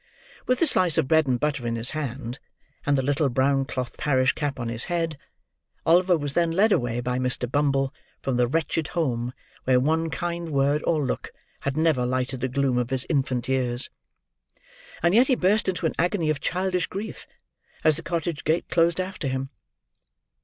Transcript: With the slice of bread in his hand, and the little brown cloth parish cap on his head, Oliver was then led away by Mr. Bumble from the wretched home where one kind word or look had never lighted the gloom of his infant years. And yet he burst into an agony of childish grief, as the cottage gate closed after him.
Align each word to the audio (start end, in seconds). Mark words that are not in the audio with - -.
With 0.47 0.57
the 0.57 0.65
slice 0.65 0.97
of 0.97 1.07
bread 1.07 1.27
in 1.27 1.75
his 1.75 1.91
hand, 1.91 2.39
and 2.87 2.97
the 2.97 3.03
little 3.03 3.29
brown 3.29 3.65
cloth 3.65 3.97
parish 3.97 4.33
cap 4.33 4.59
on 4.59 4.67
his 4.67 4.85
head, 4.85 5.15
Oliver 5.85 6.17
was 6.17 6.33
then 6.33 6.49
led 6.49 6.71
away 6.71 7.01
by 7.01 7.19
Mr. 7.19 7.47
Bumble 7.47 7.93
from 8.19 8.35
the 8.35 8.47
wretched 8.47 8.87
home 8.97 9.31
where 9.65 9.79
one 9.79 10.09
kind 10.09 10.49
word 10.49 10.81
or 10.87 11.05
look 11.05 11.31
had 11.59 11.77
never 11.77 12.03
lighted 12.03 12.39
the 12.41 12.47
gloom 12.47 12.79
of 12.79 12.89
his 12.89 13.05
infant 13.11 13.47
years. 13.47 13.91
And 15.03 15.13
yet 15.13 15.27
he 15.27 15.35
burst 15.35 15.69
into 15.69 15.85
an 15.85 15.93
agony 15.99 16.31
of 16.31 16.39
childish 16.41 16.87
grief, 16.87 17.27
as 17.83 17.95
the 17.97 18.01
cottage 18.01 18.43
gate 18.43 18.69
closed 18.69 18.99
after 18.99 19.27
him. 19.27 19.51